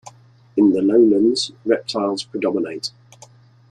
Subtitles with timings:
[0.57, 2.89] In the lowlands, reptiles predominate.